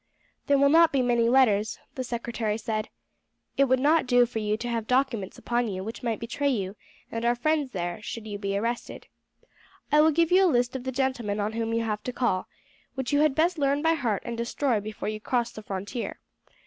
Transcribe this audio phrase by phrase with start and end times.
[0.47, 2.89] "There will not be many letters," the secretary said.
[3.55, 6.75] "It would not do for you to have documents upon you which might betray you
[7.11, 9.05] and our friends there should you be arrested.
[9.91, 12.47] I will give you a list of the gentlemen on whom you have to call,
[12.95, 16.19] which you had best learn by heart and destroy before you cross the frontier.